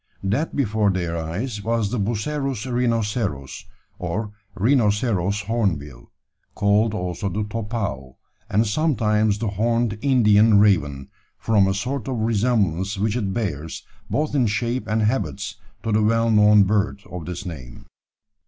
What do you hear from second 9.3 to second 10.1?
the "horned